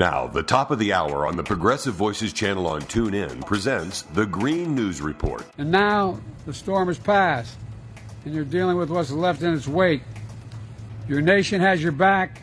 Now, 0.00 0.26
the 0.28 0.42
top 0.42 0.70
of 0.70 0.78
the 0.78 0.94
hour 0.94 1.26
on 1.26 1.36
the 1.36 1.42
Progressive 1.42 1.92
Voices 1.92 2.32
channel 2.32 2.66
on 2.66 2.80
TuneIn 2.80 3.44
presents 3.44 4.00
the 4.00 4.24
Green 4.24 4.74
News 4.74 5.02
Report. 5.02 5.44
And 5.58 5.70
now 5.70 6.18
the 6.46 6.54
storm 6.54 6.88
has 6.88 6.98
passed, 6.98 7.58
and 8.24 8.34
you're 8.34 8.46
dealing 8.46 8.78
with 8.78 8.88
what's 8.88 9.10
left 9.10 9.42
in 9.42 9.52
its 9.52 9.68
wake. 9.68 10.00
Your 11.06 11.20
nation 11.20 11.60
has 11.60 11.82
your 11.82 11.92
back, 11.92 12.40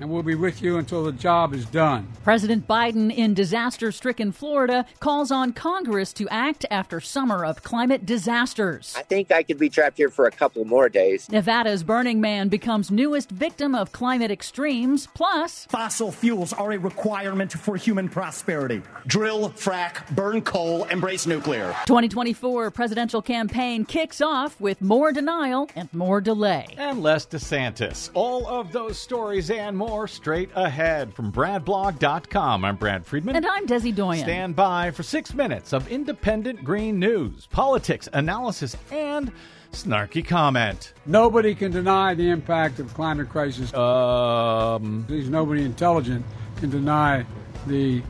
and 0.00 0.10
we'll 0.10 0.22
be 0.22 0.34
with 0.34 0.62
you 0.62 0.78
until 0.78 1.04
the 1.04 1.12
job 1.12 1.52
is 1.52 1.66
done. 1.66 2.06
President 2.22 2.66
Biden 2.68 3.14
in 3.14 3.34
disaster 3.34 3.90
stricken 3.90 4.32
Florida 4.32 4.84
calls 5.00 5.30
on 5.30 5.52
Congress 5.52 6.12
to 6.12 6.28
act 6.28 6.64
after 6.70 7.00
summer 7.00 7.44
of 7.44 7.62
climate 7.62 8.06
disasters. 8.06 8.94
I 8.96 9.02
think 9.02 9.32
I 9.32 9.42
could 9.42 9.58
be 9.58 9.68
trapped 9.68 9.96
here 9.96 10.10
for 10.10 10.26
a 10.26 10.30
couple 10.30 10.64
more 10.64 10.88
days. 10.88 11.28
Nevada's 11.30 11.82
Burning 11.82 12.20
Man 12.20 12.48
becomes 12.48 12.90
newest 12.90 13.30
victim 13.30 13.74
of 13.74 13.92
climate 13.92 14.30
extremes. 14.30 15.08
Plus, 15.14 15.66
fossil 15.66 16.12
fuels 16.12 16.52
are 16.52 16.72
a 16.72 16.78
requirement 16.78 17.52
for 17.52 17.76
human 17.76 18.08
prosperity. 18.08 18.82
Drill, 19.06 19.50
frack, 19.50 20.14
burn 20.14 20.42
coal, 20.42 20.84
embrace 20.84 21.26
nuclear. 21.26 21.74
2024 21.86 22.70
presidential 22.70 23.22
campaign 23.22 23.84
kicks 23.84 24.20
off 24.20 24.60
with 24.60 24.80
more 24.80 25.12
denial 25.12 25.68
and 25.74 25.92
more 25.92 26.20
delay. 26.20 26.66
And 26.76 27.02
less 27.02 27.26
DeSantis. 27.26 28.10
All 28.14 28.46
of 28.46 28.72
those 28.72 28.98
stories 28.98 29.50
and 29.50 29.76
more 29.76 29.87
more 29.88 30.06
straight 30.06 30.50
ahead 30.54 31.14
from 31.14 31.32
BradBlog.com. 31.32 32.62
I'm 32.62 32.76
Brad 32.76 33.06
Friedman. 33.06 33.36
And 33.36 33.46
I'm 33.46 33.66
Desi 33.66 33.94
Doyen. 33.94 34.22
Stand 34.22 34.54
by 34.54 34.90
for 34.90 35.02
six 35.02 35.32
minutes 35.32 35.72
of 35.72 35.88
independent 35.88 36.62
green 36.62 36.98
news, 36.98 37.46
politics, 37.46 38.06
analysis, 38.12 38.76
and 38.90 39.32
snarky 39.72 40.22
comment. 40.22 40.92
Nobody 41.06 41.54
can 41.54 41.72
deny 41.72 42.12
the 42.12 42.28
impact 42.28 42.80
of 42.80 42.92
climate 42.92 43.30
crisis. 43.30 43.72
Um, 43.72 45.06
At 45.08 45.10
least 45.14 45.30
nobody 45.30 45.64
intelligent 45.64 46.22
can 46.58 46.68
deny 46.68 47.24
the 47.66 48.02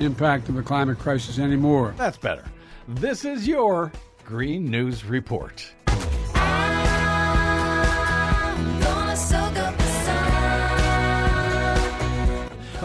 impact 0.00 0.48
of 0.48 0.54
the 0.54 0.62
climate 0.62 0.98
crisis 0.98 1.38
anymore. 1.38 1.94
That's 1.98 2.16
better. 2.16 2.46
This 2.88 3.26
is 3.26 3.46
your 3.46 3.92
Green 4.24 4.70
News 4.70 5.04
Report. 5.04 5.70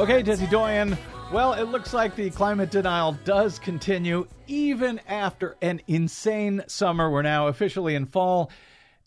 Okay, 0.01 0.23
Desi 0.23 0.49
Doyen. 0.49 0.97
Well, 1.31 1.53
it 1.53 1.65
looks 1.65 1.93
like 1.93 2.15
the 2.15 2.31
climate 2.31 2.71
denial 2.71 3.15
does 3.23 3.59
continue 3.59 4.27
even 4.47 4.99
after 5.07 5.57
an 5.61 5.79
insane 5.85 6.63
summer. 6.65 7.11
We're 7.11 7.21
now 7.21 7.49
officially 7.49 7.93
in 7.93 8.07
fall 8.07 8.49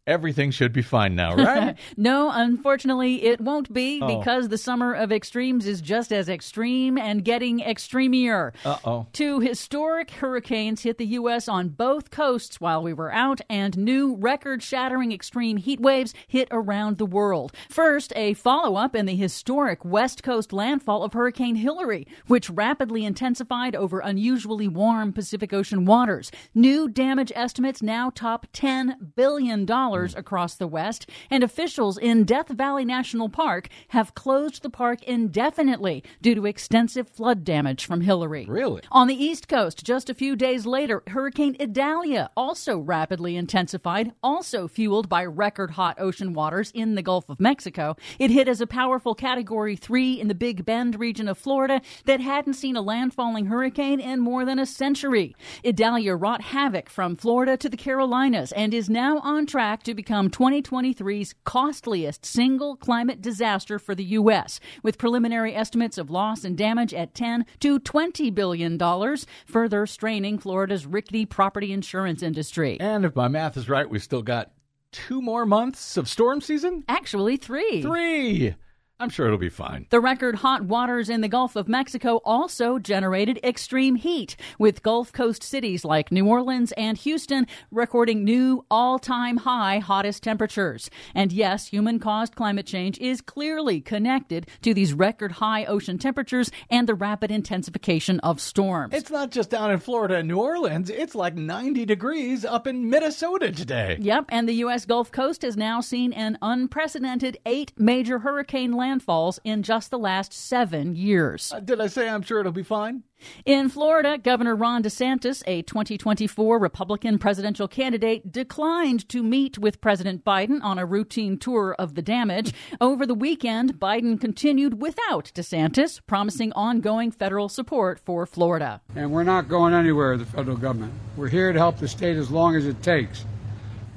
everything 0.06 0.50
should 0.50 0.72
be 0.72 0.82
fine 0.82 1.14
now, 1.14 1.34
right? 1.34 1.76
no, 1.96 2.30
unfortunately, 2.32 3.24
it 3.24 3.40
won't 3.40 3.72
be 3.72 4.00
oh. 4.02 4.18
because 4.18 4.48
the 4.48 4.58
summer 4.58 4.92
of 4.94 5.12
extremes 5.12 5.66
is 5.66 5.80
just 5.80 6.12
as 6.12 6.28
extreme 6.28 6.98
and 6.98 7.24
getting 7.24 7.60
extremier. 7.60 8.52
Uh 8.64 8.78
oh. 8.84 9.06
Two 9.12 9.40
historic 9.40 10.10
hurricanes 10.10 10.82
hit 10.82 10.98
the 10.98 11.06
U.S. 11.06 11.48
on 11.48 11.68
both 11.68 12.10
coasts 12.10 12.60
while 12.60 12.82
we 12.82 12.92
were 12.92 13.12
out, 13.12 13.40
and 13.48 13.76
new 13.76 14.16
record 14.16 14.62
shattering 14.62 15.12
extreme 15.12 15.56
heat 15.56 15.80
waves 15.80 16.14
hit 16.26 16.48
around 16.50 16.98
the 16.98 17.06
world. 17.06 17.52
First, 17.68 18.12
a 18.16 18.34
follow 18.34 18.76
up 18.76 18.94
in 18.94 19.06
the 19.06 19.16
historic 19.16 19.84
West 19.84 20.22
Coast 20.22 20.52
landfall 20.52 21.02
of 21.02 21.12
Hurricane 21.12 21.56
Hilary, 21.56 22.06
which 22.26 22.50
rapidly 22.50 23.04
intensified 23.04 23.74
over 23.74 24.00
unusually 24.00 24.68
warm 24.68 25.12
Pacific 25.12 25.52
Ocean 25.52 25.84
waters. 25.84 26.30
New 26.54 26.88
damage 26.88 27.32
estimates 27.34 27.82
now 27.82 28.10
top 28.10 28.46
$10 28.52 29.14
billion 29.16 29.64
across 29.94 30.56
the 30.56 30.66
West, 30.66 31.08
and 31.30 31.44
officials 31.44 31.96
in 31.96 32.24
Death 32.24 32.48
Valley 32.48 32.84
National 32.84 33.28
Park 33.28 33.68
have 33.88 34.14
closed 34.16 34.62
the 34.62 34.70
park 34.70 35.04
indefinitely 35.04 36.02
due 36.20 36.34
to 36.34 36.46
extensive 36.46 37.08
flood 37.08 37.44
damage 37.44 37.84
from 37.86 38.00
Hilary. 38.00 38.44
Really? 38.48 38.82
On 38.90 39.06
the 39.06 39.14
East 39.14 39.46
Coast, 39.46 39.84
just 39.84 40.10
a 40.10 40.14
few 40.14 40.34
days 40.34 40.66
later, 40.66 41.04
Hurricane 41.06 41.56
Idalia 41.60 42.28
also 42.36 42.78
rapidly 42.78 43.36
intensified, 43.36 44.10
also 44.20 44.66
fueled 44.66 45.08
by 45.08 45.24
record 45.24 45.70
hot 45.70 46.00
ocean 46.00 46.32
waters 46.32 46.72
in 46.72 46.96
the 46.96 47.02
Gulf 47.02 47.30
of 47.30 47.38
Mexico. 47.38 47.94
It 48.18 48.32
hit 48.32 48.48
as 48.48 48.60
a 48.60 48.66
powerful 48.66 49.14
Category 49.14 49.76
3 49.76 50.20
in 50.20 50.26
the 50.26 50.34
Big 50.34 50.64
Bend 50.64 50.98
region 50.98 51.28
of 51.28 51.38
Florida 51.38 51.80
that 52.06 52.20
hadn't 52.20 52.54
seen 52.54 52.76
a 52.76 52.82
landfalling 52.82 53.46
hurricane 53.46 54.00
in 54.00 54.18
more 54.18 54.44
than 54.44 54.58
a 54.58 54.66
century. 54.66 55.36
Idalia 55.64 56.16
wrought 56.16 56.40
havoc 56.42 56.90
from 56.90 57.14
Florida 57.14 57.56
to 57.58 57.68
the 57.68 57.76
Carolinas 57.76 58.50
and 58.52 58.74
is 58.74 58.90
now 58.90 59.18
on 59.18 59.46
track 59.46 59.83
to 59.84 59.94
become 59.94 60.30
2023's 60.30 61.34
costliest 61.44 62.24
single 62.24 62.76
climate 62.76 63.22
disaster 63.22 63.78
for 63.78 63.94
the 63.94 64.04
U.S., 64.04 64.60
with 64.82 64.98
preliminary 64.98 65.54
estimates 65.54 65.98
of 65.98 66.10
loss 66.10 66.44
and 66.44 66.56
damage 66.56 66.92
at 66.92 67.14
10 67.14 67.46
to 67.60 67.78
20 67.78 68.30
billion 68.30 68.76
dollars, 68.76 69.26
further 69.46 69.86
straining 69.86 70.38
Florida's 70.38 70.86
rickety 70.86 71.24
property 71.26 71.72
insurance 71.72 72.22
industry. 72.22 72.78
And 72.80 73.04
if 73.04 73.14
my 73.14 73.28
math 73.28 73.56
is 73.56 73.68
right, 73.68 73.88
we've 73.88 74.02
still 74.02 74.22
got 74.22 74.52
two 74.94 75.20
more 75.20 75.44
months 75.44 75.96
of 75.96 76.08
storm 76.08 76.40
season? 76.40 76.84
Actually, 76.88 77.36
three. 77.36 77.82
Three. 77.82 78.54
I'm 79.00 79.10
sure 79.10 79.26
it'll 79.26 79.38
be 79.38 79.48
fine. 79.48 79.86
The 79.90 79.98
record 79.98 80.36
hot 80.36 80.62
waters 80.62 81.10
in 81.10 81.20
the 81.20 81.28
Gulf 81.28 81.56
of 81.56 81.66
Mexico 81.66 82.20
also 82.24 82.78
generated 82.78 83.40
extreme 83.42 83.96
heat, 83.96 84.36
with 84.56 84.84
Gulf 84.84 85.12
Coast 85.12 85.42
cities 85.42 85.84
like 85.84 86.12
New 86.12 86.28
Orleans 86.28 86.70
and 86.76 86.96
Houston 86.98 87.48
recording 87.72 88.22
new 88.22 88.64
all 88.70 89.00
time 89.00 89.38
high 89.38 89.80
hottest 89.80 90.22
temperatures. 90.22 90.90
And 91.12 91.32
yes, 91.32 91.66
human 91.66 91.98
caused 91.98 92.36
climate 92.36 92.66
change 92.66 92.96
is 92.98 93.20
clearly 93.20 93.80
connected 93.80 94.46
to 94.62 94.72
these 94.72 94.94
record 94.94 95.32
high 95.32 95.64
ocean 95.64 95.98
temperatures 95.98 96.52
and 96.70 96.88
the 96.88 96.94
rapid 96.94 97.32
intensification 97.32 98.20
of 98.20 98.40
storms. 98.40 98.94
It's 98.94 99.10
not 99.10 99.32
just 99.32 99.50
down 99.50 99.72
in 99.72 99.80
Florida 99.80 100.18
and 100.18 100.28
New 100.28 100.38
Orleans, 100.38 100.88
it's 100.88 101.16
like 101.16 101.34
90 101.34 101.84
degrees 101.84 102.44
up 102.44 102.68
in 102.68 102.88
Minnesota 102.90 103.50
today. 103.50 103.98
Yep, 104.00 104.26
and 104.28 104.48
the 104.48 104.54
U.S. 104.54 104.86
Gulf 104.86 105.10
Coast 105.10 105.42
has 105.42 105.56
now 105.56 105.80
seen 105.80 106.12
an 106.12 106.38
unprecedented 106.40 107.38
eight 107.44 107.72
major 107.76 108.20
hurricane 108.20 108.70
landfalls 108.84 109.38
in 109.44 109.62
just 109.62 109.90
the 109.90 109.98
last 109.98 110.32
seven 110.32 110.94
years. 110.94 111.52
Uh, 111.52 111.60
did 111.60 111.80
I 111.80 111.86
say 111.86 112.08
I'm 112.08 112.22
sure 112.22 112.40
it'll 112.40 112.52
be 112.52 112.62
fine? 112.62 113.02
In 113.46 113.68
Florida, 113.68 114.18
Governor 114.18 114.54
Ron 114.54 114.82
DeSantis, 114.82 115.42
a 115.46 115.62
2024 115.62 116.58
Republican 116.58 117.18
presidential 117.18 117.66
candidate, 117.66 118.30
declined 118.30 119.08
to 119.08 119.22
meet 119.22 119.58
with 119.58 119.80
President 119.80 120.24
Biden 120.24 120.62
on 120.62 120.78
a 120.78 120.84
routine 120.84 121.38
tour 121.38 121.74
of 121.78 121.94
the 121.94 122.02
damage. 122.02 122.52
Over 122.80 123.06
the 123.06 123.14
weekend, 123.14 123.80
Biden 123.80 124.20
continued 124.20 124.82
without 124.82 125.32
DeSantis, 125.34 126.00
promising 126.06 126.52
ongoing 126.52 127.10
federal 127.10 127.48
support 127.48 127.98
for 127.98 128.26
Florida. 128.26 128.82
And 128.94 129.10
we're 129.10 129.24
not 129.24 129.48
going 129.48 129.72
anywhere, 129.72 130.18
the 130.18 130.26
federal 130.26 130.56
government. 130.56 130.92
We're 131.16 131.28
here 131.28 131.52
to 131.52 131.58
help 131.58 131.78
the 131.78 131.88
state 131.88 132.16
as 132.16 132.30
long 132.30 132.56
as 132.56 132.66
it 132.66 132.82
takes 132.82 133.24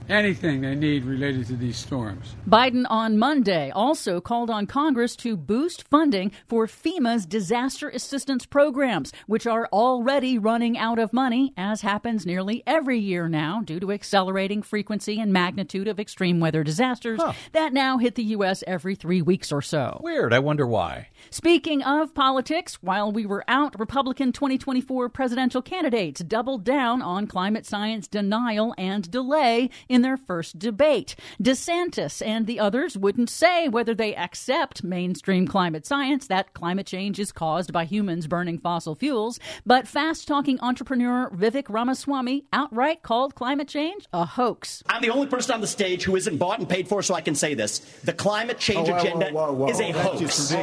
anything 0.10 0.62
they 0.62 0.76
need 0.76 1.06
related 1.06 1.48
to 1.48 1.56
these 1.56 1.78
storms. 1.78 2.36
Biden 2.48 2.86
on 2.90 3.18
Monday 3.18 3.72
also 3.72 4.22
called 4.22 4.50
on 4.50 4.68
Congress 4.68 5.16
to 5.18 5.36
boost 5.36 5.88
funding 5.88 6.32
for 6.48 6.68
FEMA's 6.68 7.26
disaster 7.26 7.90
assistance 7.90 8.46
programs, 8.46 9.12
which 9.28 9.46
are 9.46 9.68
already 9.72 10.38
running 10.38 10.78
out 10.78 11.00
of 11.00 11.14
money, 11.14 11.54
as 11.58 11.82
happens 11.82 12.26
nearly 12.26 12.64
every 12.66 13.00
year 13.00 13.28
now 13.28 13.62
due 13.62 13.80
to 13.80 13.92
accelerating 13.92 14.62
frequency 14.62 15.20
and 15.20 15.34
magnitude 15.34 15.88
of 15.88 16.00
extreme 16.00 16.40
weather 16.40 16.64
disasters 16.64 17.20
huh. 17.22 17.34
that 17.52 17.74
now 17.74 17.98
hit 17.98 18.16
the 18.16 18.24
U.S. 18.24 18.64
every 18.66 18.96
three 18.96 19.22
weeks 19.22 19.52
or 19.52 19.62
so. 19.62 20.00
Weird. 20.04 20.34
I 20.34 20.40
wonder 20.40 20.66
why. 20.66 21.10
Speaking 21.30 21.84
of 21.84 22.14
politics, 22.14 22.82
while 22.82 23.12
we 23.12 23.26
were 23.26 23.44
out, 23.48 23.80
Republican 23.80 24.32
2024 24.32 25.10
presidential 25.10 25.62
candidates 25.62 26.22
doubled 26.22 26.64
down 26.64 27.02
on 27.02 27.28
climate 27.28 27.66
science 27.66 28.08
denial 28.08 28.74
and 28.78 29.10
delay 29.10 29.70
in 29.90 29.97
their 30.02 30.18
first 30.18 30.60
debate. 30.60 31.16
DeSantis 31.42 32.26
and 32.26 32.48
the 32.48 32.60
others 32.60 32.98
wouldn't 32.98 33.30
say 33.30 33.68
whether 33.68 33.94
they 33.94 34.16
accept 34.16 34.84
mainstream 34.84 35.48
climate 35.48 35.86
science 35.86 36.28
that 36.28 36.54
climate 36.54 36.88
change 36.88 37.20
is 37.20 37.32
caused 37.32 37.74
by 37.74 37.86
humans 37.86 38.28
burning 38.28 38.60
fossil 38.60 38.96
fuels, 38.96 39.40
but 39.66 39.88
fast 39.88 40.28
talking 40.28 40.60
entrepreneur 40.62 41.30
Vivek 41.30 41.66
Ramaswamy 41.70 42.46
outright 42.54 43.04
called 43.04 43.36
climate 43.36 43.68
change 43.68 44.06
a 44.14 44.26
hoax. 44.26 44.84
I'm 44.88 45.02
the 45.02 45.10
only 45.10 45.28
person 45.28 45.54
on 45.56 45.62
the 45.62 45.68
stage 45.68 46.04
who 46.04 46.16
isn't 46.16 46.38
bought 46.38 46.60
and 46.60 46.70
paid 46.70 46.88
for, 46.88 47.02
so 47.02 47.14
I 47.14 47.22
can 47.22 47.36
say 47.36 47.54
this. 47.54 47.80
The 48.04 48.14
climate 48.14 48.60
change 48.60 48.90
oh, 48.90 48.94
whoa, 48.94 49.00
agenda 49.00 49.30
whoa, 49.32 49.54
whoa, 49.54 49.70
is 49.70 49.80
a 49.80 49.92
hoax. 49.92 50.54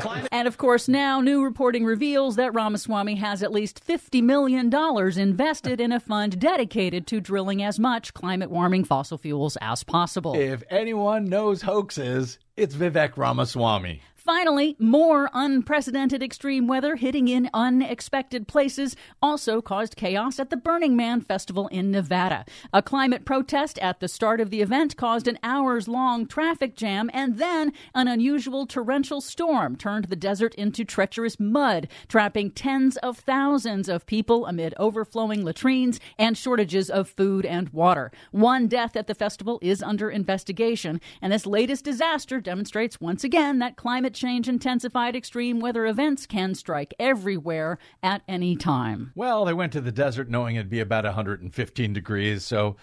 Climate- 0.00 0.28
and 0.32 0.48
of 0.48 0.58
course, 0.58 0.88
now 0.88 1.20
new 1.20 1.42
reporting 1.42 1.84
reveals 1.84 2.36
that 2.36 2.54
Ramaswamy 2.54 3.16
has 3.16 3.42
at 3.42 3.52
least 3.52 3.86
$50 3.86 4.22
million 4.22 4.72
invested 5.18 5.80
in 5.80 5.92
a 5.92 6.00
fund 6.00 6.38
dedicated 6.38 7.06
to 7.08 7.20
drilling 7.20 7.62
as 7.62 7.78
much 7.78 8.14
climate 8.14 8.50
warming 8.50 8.61
fossil 8.84 9.18
fuels 9.18 9.56
as 9.60 9.82
possible. 9.84 10.34
If 10.34 10.62
anyone 10.70 11.24
knows 11.24 11.62
hoaxes, 11.62 12.38
it's 12.56 12.74
Vivek 12.74 13.16
Ramaswamy. 13.16 14.02
Finally, 14.22 14.76
more 14.78 15.28
unprecedented 15.34 16.22
extreme 16.22 16.68
weather 16.68 16.94
hitting 16.94 17.26
in 17.26 17.50
unexpected 17.52 18.46
places 18.46 18.94
also 19.20 19.60
caused 19.60 19.96
chaos 19.96 20.38
at 20.38 20.48
the 20.48 20.56
Burning 20.56 20.94
Man 20.94 21.20
Festival 21.20 21.66
in 21.68 21.90
Nevada. 21.90 22.44
A 22.72 22.82
climate 22.82 23.24
protest 23.24 23.80
at 23.80 23.98
the 23.98 24.06
start 24.06 24.40
of 24.40 24.50
the 24.50 24.60
event 24.60 24.96
caused 24.96 25.26
an 25.26 25.40
hours 25.42 25.88
long 25.88 26.24
traffic 26.28 26.76
jam, 26.76 27.10
and 27.12 27.38
then 27.38 27.72
an 27.96 28.06
unusual 28.06 28.64
torrential 28.64 29.20
storm 29.20 29.74
turned 29.74 30.04
the 30.04 30.14
desert 30.14 30.54
into 30.54 30.84
treacherous 30.84 31.40
mud, 31.40 31.88
trapping 32.06 32.52
tens 32.52 32.96
of 32.98 33.18
thousands 33.18 33.88
of 33.88 34.06
people 34.06 34.46
amid 34.46 34.72
overflowing 34.76 35.44
latrines 35.44 35.98
and 36.16 36.38
shortages 36.38 36.88
of 36.88 37.08
food 37.08 37.44
and 37.44 37.70
water. 37.70 38.12
One 38.30 38.68
death 38.68 38.94
at 38.94 39.08
the 39.08 39.16
festival 39.16 39.58
is 39.62 39.82
under 39.82 40.12
investigation, 40.12 41.00
and 41.20 41.32
this 41.32 41.44
latest 41.44 41.84
disaster 41.84 42.40
demonstrates 42.42 43.00
once 43.00 43.24
again 43.24 43.60
that 43.60 43.76
climate 43.76 44.14
change 44.14 44.48
intensified 44.48 45.16
extreme 45.16 45.60
weather 45.60 45.86
events 45.86 46.26
can 46.26 46.54
strike 46.54 46.94
everywhere 46.98 47.78
at 48.02 48.22
any 48.28 48.56
time. 48.56 49.12
Well, 49.14 49.44
they 49.44 49.52
went 49.52 49.72
to 49.72 49.80
the 49.80 49.92
desert 49.92 50.28
knowing 50.28 50.56
it'd 50.56 50.70
be 50.70 50.80
about 50.80 51.04
115 51.04 51.92
degrees, 51.92 52.44
so 52.44 52.76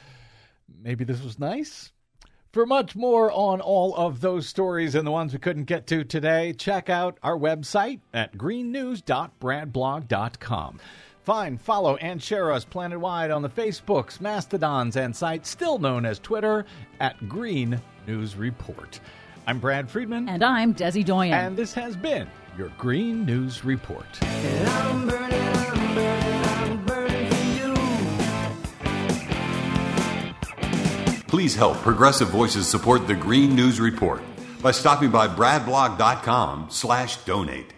maybe 0.81 1.03
this 1.03 1.21
was 1.23 1.39
nice. 1.39 1.91
For 2.51 2.65
much 2.65 2.95
more 2.95 3.31
on 3.31 3.61
all 3.61 3.95
of 3.95 4.21
those 4.21 4.47
stories 4.47 4.95
and 4.95 5.05
the 5.05 5.11
ones 5.11 5.33
we 5.33 5.39
couldn't 5.39 5.65
get 5.65 5.85
to 5.87 6.03
today, 6.03 6.53
check 6.53 6.89
out 6.89 7.19
our 7.21 7.37
website 7.37 7.99
at 8.11 8.35
greennews.bradblog.com. 8.37 10.79
Find, 11.21 11.61
follow, 11.61 11.95
and 11.97 12.23
share 12.23 12.51
us 12.51 12.65
planet-wide 12.65 13.29
on 13.29 13.43
the 13.43 13.49
Facebooks, 13.49 14.19
Mastodons, 14.19 14.95
and 14.95 15.15
sites 15.15 15.47
still 15.47 15.77
known 15.77 16.03
as 16.03 16.17
Twitter 16.17 16.65
at 16.99 17.29
Green 17.29 17.79
News 18.07 18.35
Report. 18.35 18.99
I'm 19.49 19.57
Brad 19.57 19.89
Friedman. 19.89 20.29
And 20.29 20.43
I'm 20.43 20.75
Desi 20.75 21.03
Doyen. 21.03 21.33
And 21.33 21.57
this 21.57 21.73
has 21.73 21.95
been 21.95 22.27
your 22.55 22.69
Green 22.77 23.25
News 23.25 23.65
Report. 23.65 24.05
Please 31.27 31.55
help 31.55 31.77
Progressive 31.77 32.29
Voices 32.29 32.67
support 32.67 33.07
the 33.07 33.15
Green 33.15 33.55
News 33.55 33.79
Report 33.79 34.21
by 34.61 34.69
stopping 34.69 35.09
by 35.09 35.27
bradblog.com 35.27 36.67
slash 36.69 37.17
donate. 37.25 37.73